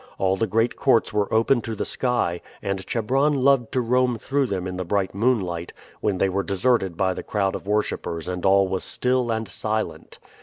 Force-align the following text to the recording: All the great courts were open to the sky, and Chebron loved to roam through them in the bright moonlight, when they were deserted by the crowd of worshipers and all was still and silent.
All 0.17 0.35
the 0.35 0.47
great 0.47 0.75
courts 0.75 1.13
were 1.13 1.31
open 1.31 1.61
to 1.61 1.75
the 1.75 1.85
sky, 1.85 2.41
and 2.63 2.87
Chebron 2.87 3.35
loved 3.35 3.71
to 3.73 3.81
roam 3.81 4.17
through 4.17 4.47
them 4.47 4.65
in 4.65 4.77
the 4.77 4.83
bright 4.83 5.13
moonlight, 5.13 5.73
when 5.99 6.17
they 6.17 6.27
were 6.27 6.41
deserted 6.41 6.97
by 6.97 7.13
the 7.13 7.21
crowd 7.21 7.53
of 7.53 7.67
worshipers 7.67 8.27
and 8.27 8.43
all 8.43 8.67
was 8.67 8.83
still 8.83 9.31
and 9.31 9.47
silent. 9.47 10.17